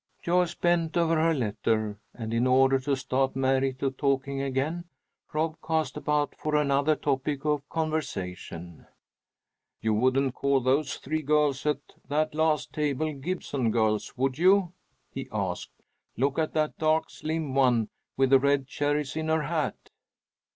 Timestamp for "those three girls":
10.59-11.67